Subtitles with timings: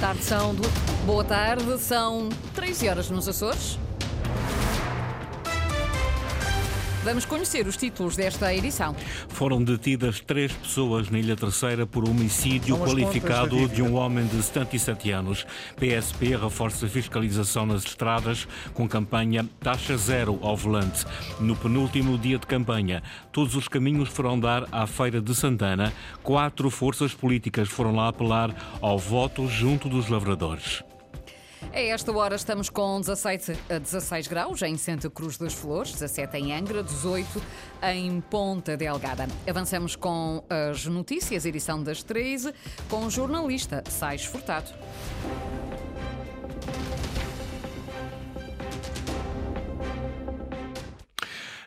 [0.00, 0.54] Tarde, são.
[1.04, 3.78] Boa tarde, são 13 horas nos Açores.
[7.08, 8.94] Vamos conhecer os títulos desta edição.
[9.30, 15.10] Foram detidas três pessoas na Ilha Terceira por homicídio qualificado de um homem de 77
[15.12, 15.46] anos.
[15.76, 21.06] PSP reforça a fiscalização nas estradas com campanha Taxa Zero ao volante.
[21.40, 23.02] No penúltimo dia de campanha,
[23.32, 25.94] todos os caminhos foram dar à Feira de Santana.
[26.22, 30.84] Quatro forças políticas foram lá apelar ao voto junto dos lavradores.
[31.78, 36.52] A esta hora estamos com 16, 16 graus em Santa Cruz das Flores, 17 em
[36.52, 37.40] Angra, 18
[37.94, 39.28] em Ponta Delgada.
[39.48, 42.52] Avançamos com as notícias, edição das 13,
[42.90, 44.72] com o jornalista Sais Furtado.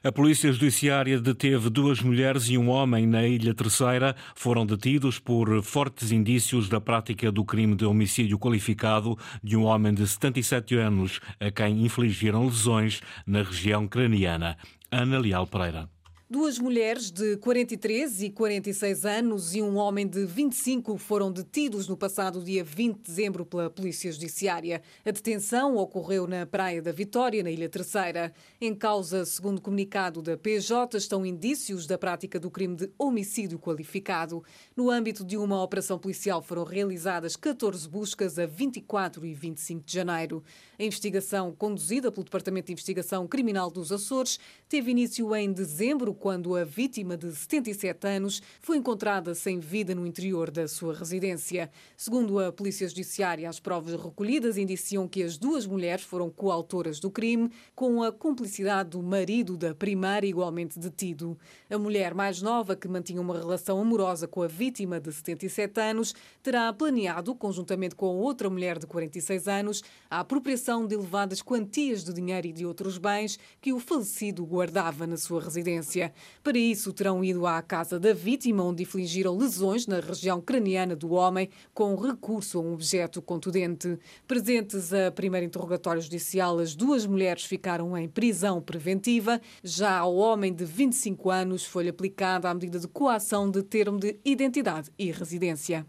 [0.04, 4.16] A Polícia Judiciária deteve duas mulheres e um homem na Ilha Terceira.
[4.34, 9.94] Foram detidos por fortes indícios da prática do crime de homicídio qualificado de um homem
[9.94, 14.58] de 77 anos, a quem infligiram lesões na região craniana.
[14.91, 15.88] Ana Leal Pereira.
[16.32, 21.98] Duas mulheres de 43 e 46 anos e um homem de 25 foram detidos no
[21.98, 24.82] passado dia 20 de dezembro pela Polícia Judiciária.
[25.04, 28.34] A detenção ocorreu na Praia da Vitória, na Ilha Terceira.
[28.62, 34.41] Em causa, segundo comunicado da PJ, estão indícios da prática do crime de homicídio qualificado.
[34.74, 39.93] No âmbito de uma operação policial foram realizadas 14 buscas a 24 e 25 de
[39.93, 40.41] janeiro.
[40.79, 46.55] A investigação, conduzida pelo Departamento de Investigação Criminal dos Açores, teve início em dezembro quando
[46.55, 51.72] a vítima de 77 anos foi encontrada sem vida no interior da sua residência.
[51.98, 57.10] Segundo a Polícia Judiciária, as provas recolhidas indiciam que as duas mulheres foram coautoras do
[57.10, 61.36] crime, com a cumplicidade do marido da primeira, igualmente detido.
[61.68, 66.14] A mulher mais nova, que mantinha uma relação amorosa com a vítima de 77 anos,
[66.44, 72.14] terá planeado, conjuntamente com outra mulher de 46 anos, a apropriação de elevadas quantias de
[72.14, 76.11] dinheiro e de outros bens que o falecido guardava na sua residência.
[76.44, 81.12] Para isso, terão ido à casa da vítima, onde infligiram lesões na região craniana do
[81.12, 83.98] homem, com recurso a um objeto contundente.
[84.28, 89.40] Presentes a primeiro interrogatório judicial, as duas mulheres ficaram em prisão preventiva.
[89.64, 94.20] Já ao homem de 25 anos foi aplicada a medida de coação de termo de
[94.26, 95.86] identidade e residência.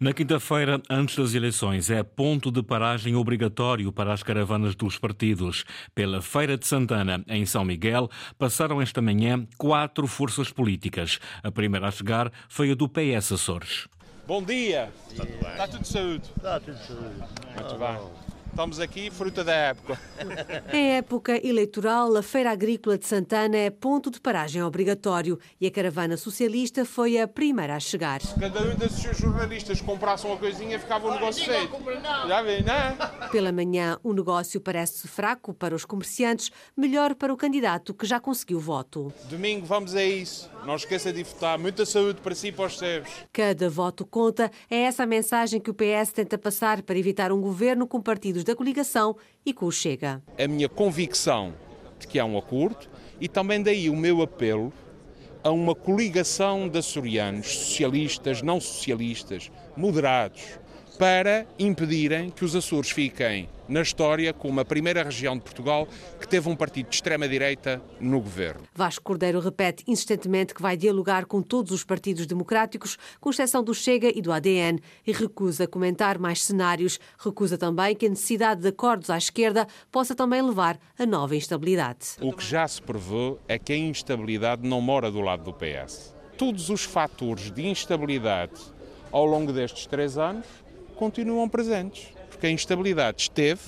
[0.00, 5.64] Na quinta-feira, antes das eleições, é ponto de paragem obrigatório para as caravanas dos partidos.
[5.94, 11.18] Pela Feira de Santana, em São Miguel, passaram esta manhã quatro forças políticas.
[11.42, 13.88] A primeira a chegar foi a do PS Açores.
[14.26, 14.92] Bom dia!
[15.10, 16.30] Está tudo, Está tudo de saúde?
[16.36, 17.22] Está tudo de saúde.
[17.56, 18.21] Muito bem.
[18.52, 19.98] Estamos aqui, fruta da época.
[20.70, 25.70] Em época eleitoral, a Feira Agrícola de Santana é ponto de paragem obrigatório e a
[25.70, 28.20] caravana socialista foi a primeira a chegar.
[28.38, 31.78] Cada um desses jornalistas comprasse uma coisinha, ficava o negócio feito.
[32.28, 33.28] Já vê, não é?
[33.32, 38.20] Pela manhã, o negócio parece fraco para os comerciantes, melhor para o candidato que já
[38.20, 39.10] conseguiu voto.
[39.30, 40.50] Domingo vamos a isso.
[40.66, 41.58] Não esqueça de votar.
[41.58, 43.08] Muita saúde para si e para os seus.
[43.32, 44.50] Cada voto conta.
[44.70, 48.22] É essa a mensagem que o PS tenta passar para evitar um governo com partidos
[48.22, 50.22] partidos da coligação e com o Chega.
[50.38, 51.52] A minha convicção
[51.98, 52.88] de que há um acordo
[53.20, 54.72] e também daí o meu apelo
[55.42, 60.42] a uma coligação de açorianos, socialistas, não socialistas, moderados,
[60.98, 65.88] para impedirem que os Açores fiquem na história como a primeira região de Portugal
[66.20, 68.62] que teve um partido de extrema-direita no governo.
[68.74, 73.74] Vasco Cordeiro repete insistentemente que vai dialogar com todos os partidos democráticos, com exceção do
[73.74, 76.98] Chega e do ADN, e recusa comentar mais cenários.
[77.18, 82.16] Recusa também que a necessidade de acordos à esquerda possa também levar a nova instabilidade.
[82.20, 86.14] O que já se prevê é que a instabilidade não mora do lado do PS.
[86.36, 88.60] Todos os fatores de instabilidade
[89.12, 90.46] ao longo destes três anos
[91.02, 93.60] continuam presentes, porque a instabilidade esteve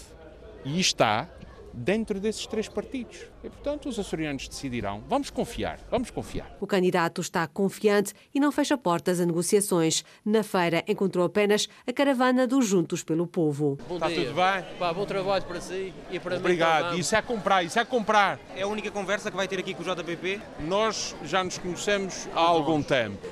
[0.65, 1.29] e está
[1.73, 3.23] dentro desses três partidos.
[3.43, 5.03] E, portanto, os açorianos decidirão.
[5.09, 6.57] Vamos confiar, vamos confiar.
[6.61, 10.05] O candidato está confiante e não fecha portas a negociações.
[10.25, 13.77] Na feira encontrou apenas a caravana dos Juntos pelo Povo.
[13.89, 14.27] Bom está dia.
[14.27, 14.65] tudo bem?
[14.79, 16.39] Pá, bom trabalho para si e para Obrigado.
[16.39, 16.43] mim.
[16.83, 17.01] Obrigado.
[17.01, 18.39] Isso é comprar, isso é comprar.
[18.55, 20.41] É a única conversa que vai ter aqui com o JPP?
[20.61, 23.27] Nós já nos conhecemos há algum tempo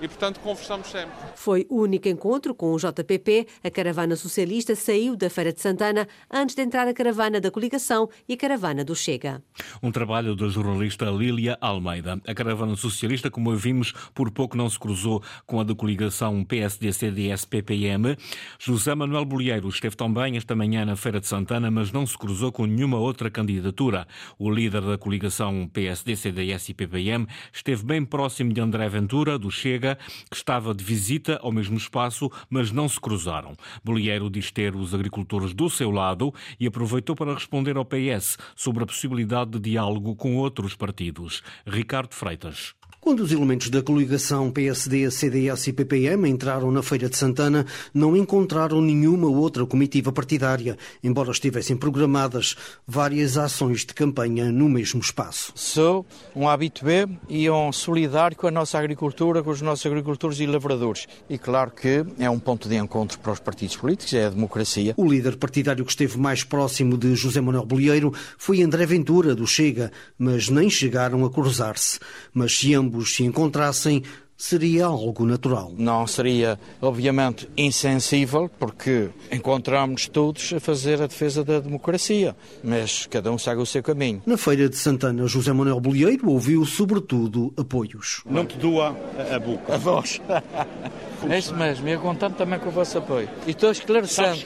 [0.00, 1.14] e, portanto, conversamos sempre.
[1.34, 3.46] Foi o único encontro com o JPP.
[3.62, 8.08] A caravana socialista saiu da Feira de Santana antes de entrar a caravana da coligação
[8.28, 9.42] e a caravana do Chega.
[9.82, 12.20] Um trabalho da jornalista Lília Almeida.
[12.26, 18.16] A caravana socialista, como vimos, por pouco não se cruzou com a da coligação PSD-CDS-PPM.
[18.58, 22.50] José Manuel Bolieiro esteve também esta manhã na Feira de Santana, mas não se cruzou
[22.50, 24.06] com nenhuma outra candidatura.
[24.38, 29.87] O líder da coligação PSD-CDS e PPM esteve bem próximo de André Ventura, do Chega,
[29.88, 29.98] Chega,
[30.30, 33.56] que estava de visita ao mesmo espaço, mas não se cruzaram.
[33.82, 38.82] Bolieiro diz ter os agricultores do seu lado e aproveitou para responder ao PS sobre
[38.82, 41.42] a possibilidade de diálogo com outros partidos.
[41.66, 42.77] Ricardo Freitas.
[43.08, 47.64] Quando os elementos da coligação PSD, CDS e PPM entraram na Feira de Santana,
[47.94, 52.54] não encontraram nenhuma outra comitiva partidária, embora estivessem programadas
[52.86, 55.52] várias ações de campanha no mesmo espaço.
[55.54, 56.04] Sou
[56.36, 61.06] um habitué e um solidário com a nossa agricultura, com os nossos agricultores e lavradores.
[61.30, 64.92] E claro que é um ponto de encontro para os partidos políticos, é a democracia.
[64.98, 69.46] O líder partidário que esteve mais próximo de José Manuel Bolieiro foi André Ventura, do
[69.46, 71.98] Chega, mas nem chegaram a cruzar-se.
[72.34, 74.02] Mas se ambos se encontrassem,
[74.38, 75.72] seria algo natural.
[75.76, 83.32] Não seria, obviamente, insensível, porque encontramos todos a fazer a defesa da democracia, mas cada
[83.32, 84.22] um segue o seu caminho.
[84.24, 88.22] Na Feira de Santana, José Manuel Bolieiro ouviu, sobretudo, apoios.
[88.24, 88.96] Não te doa
[89.34, 89.74] a boca.
[89.74, 90.20] A voz.
[91.28, 93.28] É isso mesmo, e eu contando também com o vosso apoio.
[93.46, 94.38] E estou esclarecendo.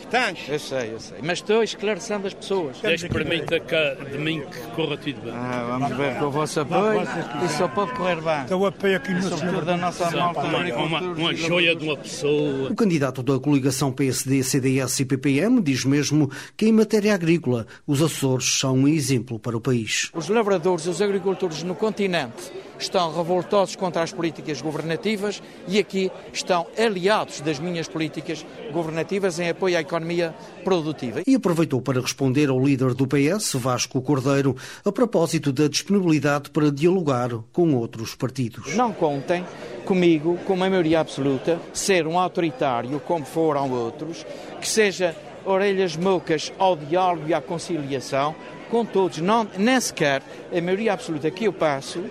[0.49, 1.19] Eu sei, eu sei.
[1.23, 2.79] Mas estou esclarecendo as pessoas.
[2.81, 5.35] Deus permita que de mim que corra tudo bem.
[5.35, 7.03] Ah, vamos ver com o vosso apoio.
[7.44, 8.43] E só pode correr bem.
[8.47, 9.29] Então apoio aqui no
[9.65, 10.40] da nossa malta.
[10.40, 12.70] Uma, uma joia de uma pessoa.
[12.70, 18.00] O candidato da coligação PSD, CDS e PPM diz mesmo que em matéria agrícola os
[18.00, 20.11] Açores são um exemplo para o país.
[20.14, 22.52] Os lavradores, os agricultores no continente
[22.82, 29.49] estão revoltosos contra as políticas governativas e aqui estão aliados das minhas políticas governativas em
[29.49, 30.34] apoio à economia
[30.64, 31.23] produtiva.
[31.26, 36.70] E aproveitou para responder ao líder do PS, Vasco Cordeiro, a propósito da disponibilidade para
[36.70, 38.75] dialogar com outros partidos.
[38.75, 39.44] Não contem
[39.84, 44.25] comigo, com uma maioria absoluta, ser um autoritário, como foram outros,
[44.61, 48.34] que seja orelhas moucas ao diálogo e à conciliação
[48.73, 52.02] com todos, não, nem sequer a maioria absoluta que eu passo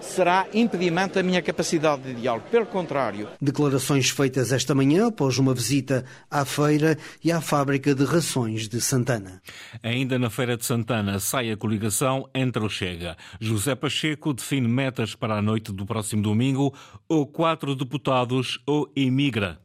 [0.00, 2.46] será impedimento da minha capacidade de diálogo.
[2.50, 3.28] Pelo contrário.
[3.40, 8.80] Declarações feitas esta manhã após uma visita à feira e à fábrica de rações de
[8.80, 9.40] Santana.
[9.82, 13.16] Ainda na Feira de Santana sai a coligação entre o Chega.
[13.40, 16.74] José Pacheco define metas para a noite do próximo domingo,
[17.08, 19.58] ou quatro deputados ou imigra.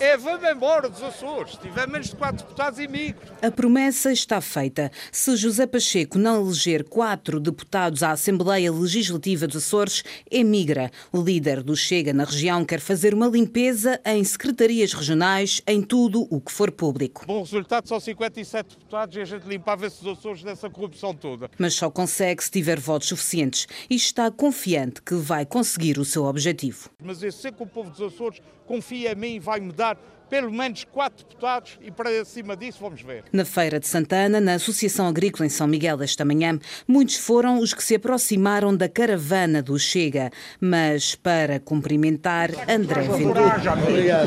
[0.00, 1.56] É, vamos embora dos Açores.
[1.56, 3.20] Tiver menos de quatro deputados, emigro.
[3.42, 4.90] A promessa está feita.
[5.12, 10.90] Se José Pacheco não eleger quatro deputados à Assembleia Legislativa dos Açores, emigra.
[11.12, 16.26] O líder do Chega na região quer fazer uma limpeza em secretarias regionais, em tudo
[16.30, 17.24] o que for público.
[17.26, 21.50] Bom resultado são 57 deputados e a gente limpava esses Açores dessa corrupção toda.
[21.58, 26.24] Mas só consegue se tiver votos suficientes e está confiante que vai conseguir o seu
[26.24, 26.90] objetivo.
[27.02, 30.21] Mas eu sei que o povo dos Açores confia em mim e vai me dar
[30.32, 33.22] pelo menos quatro deputados e para cima disso vamos ver.
[33.30, 36.58] Na Feira de Santana, na Associação Agrícola em São Miguel esta manhã,
[36.88, 43.42] muitos foram os que se aproximaram da caravana do Chega, mas para cumprimentar André Ventura.
[43.42, 44.22] Obrigado.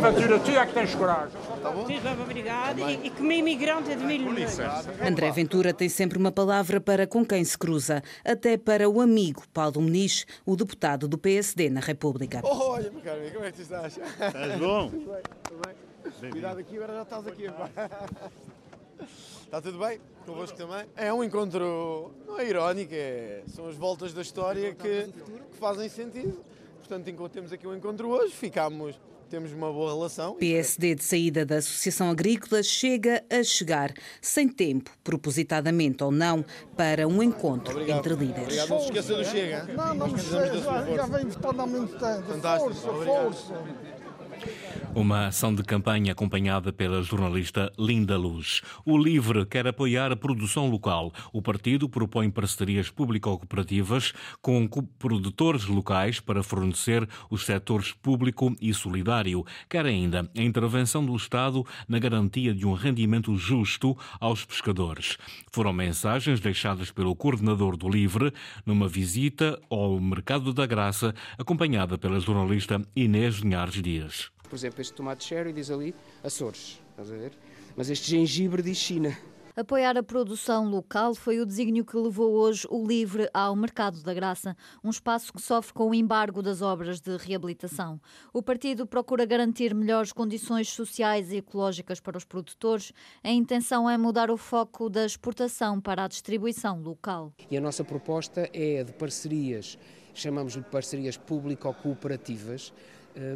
[0.00, 1.36] Ventura, tu é que tens coragem.
[2.22, 2.78] Obrigado.
[2.88, 4.32] E, e como imigrante admiro
[5.04, 9.42] André Ventura tem sempre uma palavra para com quem se cruza, até para o amigo
[9.52, 12.40] Paulo Muniz, o deputado do PSD na República.
[12.44, 13.98] Olha, meu caro, como é que tu estás?
[13.98, 14.92] Estás bom?
[15.44, 16.30] Tudo bem?
[16.30, 17.44] Cuidado aqui, agora já estás aqui.
[19.44, 20.00] Está tudo bem?
[20.26, 20.86] Convosco também?
[20.96, 25.06] É um encontro, não é irónico, é, são as voltas da história que,
[25.50, 26.38] que fazem sentido.
[26.78, 28.96] Portanto, enquanto temos aqui um encontro hoje, ficamos
[29.30, 30.34] temos uma boa relação.
[30.34, 36.44] PSD de saída da Associação Agrícola chega a chegar, sem tempo, propositadamente ou não,
[36.76, 37.98] para um encontro Obrigado.
[38.00, 38.42] entre líderes.
[38.42, 39.64] Obrigado, não se esqueça do Chega.
[39.72, 42.22] Não, não me sua já, venho votando há muito tempo.
[42.22, 43.22] Fantástico, Força, obrigado.
[43.22, 43.99] força.
[44.92, 48.60] Uma ação de campanha acompanhada pela jornalista Linda Luz.
[48.84, 51.12] O LIVRE quer apoiar a produção local.
[51.32, 58.74] O partido propõe parcerias público-cooperativas com co- produtores locais para fornecer os setores público e
[58.74, 59.46] solidário.
[59.68, 65.16] Quer ainda a intervenção do Estado na garantia de um rendimento justo aos pescadores.
[65.52, 68.32] Foram mensagens deixadas pelo coordenador do LIVRE
[68.66, 74.29] numa visita ao Mercado da Graça, acompanhada pela jornalista Inês Linhares Dias.
[74.50, 77.32] Por exemplo, este tomate cherry diz ali Açores, estás a ver?
[77.76, 79.16] Mas este gengibre diz China.
[79.54, 84.12] Apoiar a produção local foi o desígnio que levou hoje o LIVRE ao Mercado da
[84.12, 88.00] Graça, um espaço que sofre com o embargo das obras de reabilitação.
[88.32, 92.92] O partido procura garantir melhores condições sociais e ecológicas para os produtores.
[93.22, 97.32] A intenção é mudar o foco da exportação para a distribuição local.
[97.50, 99.78] E a nossa proposta é a de parcerias,
[100.12, 102.72] chamamos de parcerias público-cooperativas,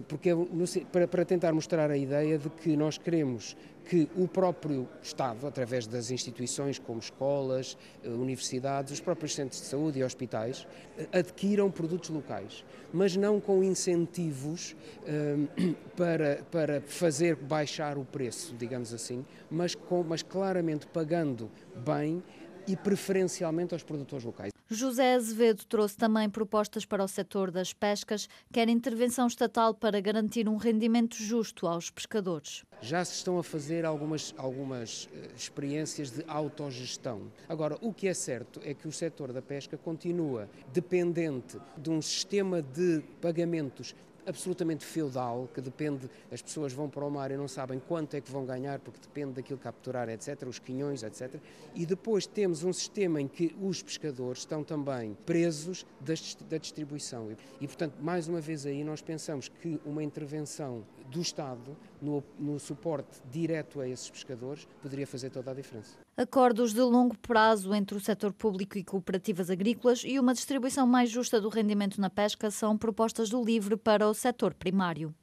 [0.09, 5.47] porque é para tentar mostrar a ideia de que nós queremos que o próprio Estado,
[5.47, 10.67] através das instituições como escolas, eh, universidades, os próprios centros de saúde e hospitais,
[10.97, 14.75] eh, adquiram produtos locais, mas não com incentivos
[15.97, 21.51] para, para fazer baixar o preço, digamos assim, mas, com, mas claramente pagando
[21.85, 22.23] bem
[22.67, 24.54] e preferencialmente aos produtores locais.
[24.71, 30.49] José Azevedo trouxe também propostas para o setor das pescas, quer intervenção estatal para garantir
[30.49, 32.65] um rendimento justo aos pescadores.
[32.81, 37.31] Já se estão a fazer algumas, algumas uh, experiências de autogestão.
[37.47, 42.01] Agora, o que é certo é que o setor da pesca continua dependente de um
[42.01, 43.95] sistema de pagamentos
[44.27, 48.21] absolutamente feudal, que depende, as pessoas vão para o mar e não sabem quanto é
[48.21, 51.41] que vão ganhar, porque depende daquilo que capturar, etc., os quinhões, etc.
[51.75, 57.31] E depois temos um sistema em que os pescadores estão também presos da distribuição.
[57.61, 62.59] E, portanto, mais uma vez aí nós pensamos que uma intervenção do Estado no, no
[62.59, 65.97] suporte direto a esses pescadores poderia fazer toda a diferença.
[66.17, 71.09] Acordos de longo prazo entre o setor público e cooperativas agrícolas e uma distribuição mais
[71.11, 75.15] justa do rendimento na pesca são propostas do LIVRE para o setor primário.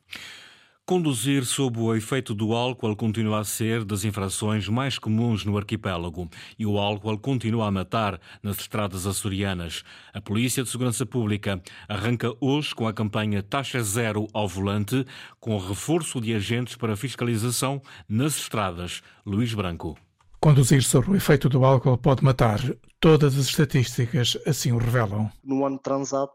[0.86, 6.30] Conduzir sob o efeito do álcool continua a ser das infrações mais comuns no arquipélago
[6.60, 9.84] e o álcool continua a matar nas estradas açorianas.
[10.14, 15.06] A Polícia de Segurança Pública arranca hoje com a campanha Taxa Zero ao Volante,
[15.40, 19.02] com reforço de agentes para fiscalização nas estradas.
[19.26, 19.98] Luís Branco.
[20.42, 22.60] Conduzir sobre o efeito do álcool pode matar.
[23.00, 25.32] Todas as estatísticas assim o revelam.
[25.44, 26.34] No ano transato,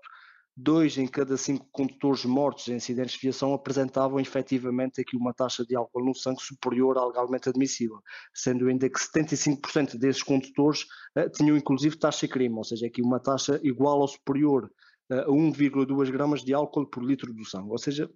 [0.57, 5.65] dois em cada cinco condutores mortos em acidentes de viação apresentavam efetivamente aqui uma taxa
[5.67, 8.01] de álcool no sangue superior à legalmente admissível,
[8.33, 10.85] sendo ainda que 75% desses condutores
[11.17, 14.71] uh, tinham inclusive taxa crime, ou seja, aqui uma taxa igual ou superior
[15.11, 18.11] uh, a 1,2 gramas de álcool por litro do sangue, ou seja,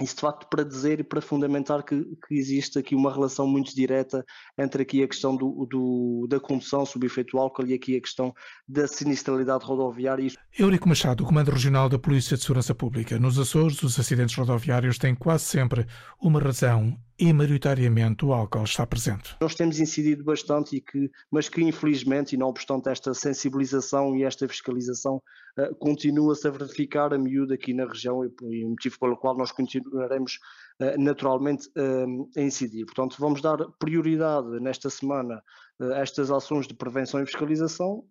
[0.00, 3.74] isso de facto para dizer e para fundamentar que, que, existe aqui uma relação muito
[3.74, 4.24] direta
[4.58, 8.34] entre aqui a questão do, do, da condução sob efeito álcool e aqui a questão
[8.66, 10.32] da sinistralidade rodoviária.
[10.58, 13.18] Eurico Machado, Comando Regional da Polícia de Segurança Pública.
[13.18, 15.86] Nos Açores, os acidentes rodoviários têm quase sempre
[16.20, 19.36] uma razão e maioritariamente o álcool está presente.
[19.40, 24.24] Nós temos incidido bastante, e que, mas que infelizmente, e não obstante esta sensibilização e
[24.24, 25.22] esta fiscalização,
[25.58, 29.52] uh, continua-se a verificar a miúdo aqui na região e, o motivo pelo qual nós
[29.52, 30.38] continuaremos
[30.80, 32.84] uh, naturalmente uh, a incidir.
[32.86, 35.42] Portanto, vamos dar prioridade nesta semana
[35.80, 38.04] a estas ações de prevenção e fiscalização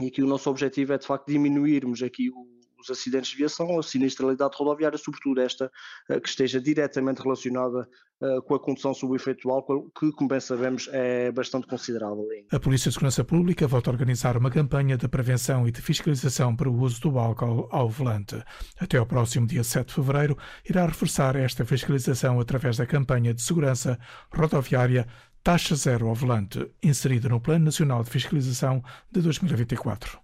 [0.00, 2.53] e aqui o nosso objetivo é de facto diminuirmos aqui o
[2.84, 5.70] os acidentes de viação, a sinistralidade rodoviária, sobretudo esta
[6.08, 7.88] eh, que esteja diretamente relacionada
[8.22, 11.66] eh, com a condução sob o efeito do álcool, que, como bem sabemos, é bastante
[11.66, 12.26] considerável.
[12.50, 16.54] A Polícia de Segurança Pública volta a organizar uma campanha de prevenção e de fiscalização
[16.54, 18.42] para o uso do álcool ao volante.
[18.78, 20.38] Até ao próximo dia 7 de fevereiro,
[20.68, 23.98] irá reforçar esta fiscalização através da campanha de segurança
[24.32, 25.06] rodoviária
[25.42, 30.18] Taxa Zero ao Volante, inserida no Plano Nacional de Fiscalização de 2024.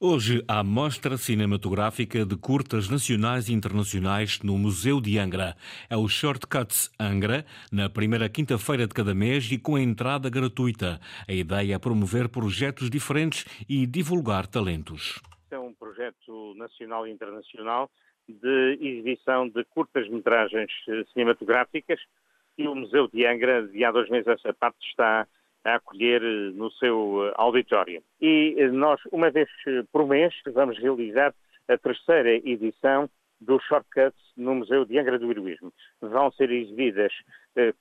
[0.00, 5.54] Hoje há mostra cinematográfica de curtas nacionais e internacionais no Museu de Angra.
[5.88, 10.98] É o Shortcuts Angra, na primeira quinta-feira de cada mês e com entrada gratuita.
[11.28, 15.20] A ideia é promover projetos diferentes e divulgar talentos.
[15.50, 17.90] É um projeto nacional e internacional
[18.28, 20.70] de exibição de curtas-metragens
[21.12, 22.00] cinematográficas
[22.56, 25.26] e o Museu de Angra, de há dois meses essa parte, está
[25.64, 28.02] a acolher eh, no seu eh, auditório.
[28.20, 29.48] E eh, nós, uma vez
[29.92, 31.34] por mês, vamos realizar
[31.68, 33.08] a terceira edição
[33.40, 35.72] do Shortcuts no Museu de Angra do Heroísmo.
[36.00, 37.12] Vão ser exibidas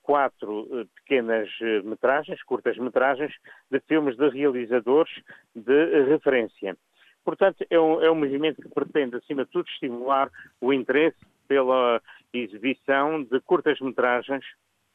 [0.01, 1.49] quatro pequenas
[1.83, 3.31] metragens, curtas metragens,
[3.69, 5.13] de filmes de realizadores
[5.55, 6.75] de referência.
[7.23, 12.01] Portanto, é um, é um movimento que pretende, acima de tudo, estimular o interesse pela
[12.33, 14.43] exibição de curtas metragens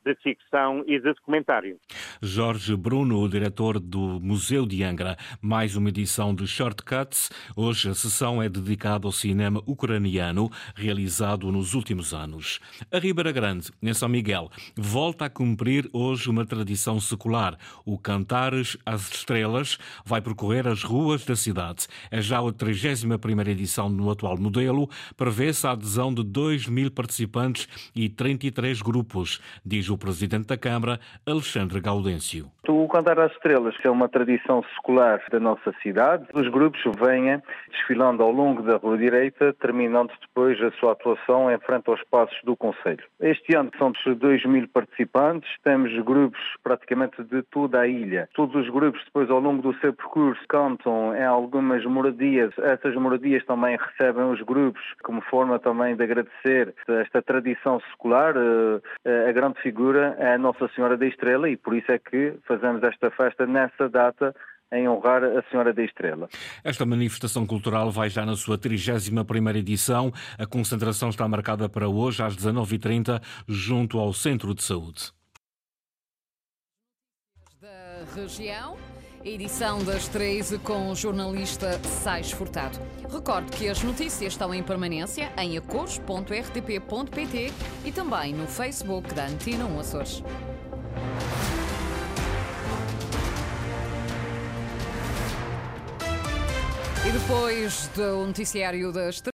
[0.06, 1.76] de ficção e de documentário.
[2.22, 7.28] Jorge Bruno, o diretor do Museu de Angra, mais uma edição de Shortcuts.
[7.56, 12.60] Hoje a sessão é dedicada ao cinema ucraniano realizado nos últimos anos.
[12.92, 17.58] A Ribeira Grande, em São Miguel, volta a cumprir hoje uma tradição secular.
[17.84, 21.88] O Cantares às Estrelas vai percorrer as ruas da cidade.
[22.12, 24.88] É já a 31 edição no atual modelo.
[25.16, 30.58] Prevê-se a adesão de 2 mil participantes e 33 grupos, diz o o presidente da
[30.58, 32.46] Câmara, Alexandre Gaudêncio.
[32.68, 36.26] O Cantar às Estrelas é uma tradição secular da nossa cidade.
[36.34, 41.58] Os grupos vêm desfilando ao longo da Rua Direita, terminando depois a sua atuação em
[41.58, 43.04] frente aos passos do Conselho.
[43.20, 48.28] Este ano são 2 mil participantes, temos grupos praticamente de toda a ilha.
[48.34, 52.52] Todos os grupos depois ao longo do seu percurso cantam em algumas moradias.
[52.58, 58.34] Essas moradias também recebem os grupos como forma também de agradecer esta tradição secular.
[59.04, 62.34] Eh, a grande figura é a Nossa Senhora da Estrela e por isso é que
[62.46, 64.34] fazemos esta festa nessa data
[64.72, 66.28] em honrar a Senhora da Estrela.
[66.64, 70.12] Esta manifestação cultural vai já na sua 31ª edição.
[70.38, 75.12] A concentração está marcada para hoje às 19h30 junto ao Centro de Saúde.
[77.60, 78.76] Da região,
[79.28, 82.78] edição das 13 com o jornalista Sais Furtado.
[83.12, 87.52] Recordo que as notícias estão em permanência em acores.rtp.pt
[87.84, 90.22] e também no Facebook da Antena 1 Açores.
[97.04, 99.20] E depois do noticiário das